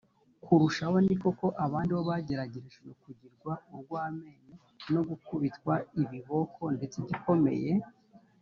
[0.43, 4.55] kurushaho ni koko abandi bo bageragereshejwe kugirwa urw amenyo
[4.93, 7.71] no gukubitwa ibiboko ndetse igikomeye